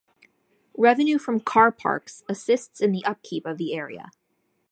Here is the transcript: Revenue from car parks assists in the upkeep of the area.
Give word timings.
Revenue 0.79 1.19
from 1.19 1.41
car 1.41 1.71
parks 1.71 2.23
assists 2.27 2.81
in 2.81 2.91
the 2.91 3.05
upkeep 3.05 3.45
of 3.45 3.59
the 3.59 3.75
area. 3.75 4.09